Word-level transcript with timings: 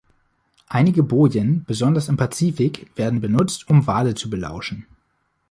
Einige 0.67 1.03
Bojen, 1.03 1.63
besonders 1.67 2.07
im 2.09 2.17
Pazifik, 2.17 2.89
werden 2.95 3.21
benutzt, 3.21 3.69
um 3.69 3.85
Wale 3.85 4.15
zu 4.15 4.31
belauschen. 4.31 4.87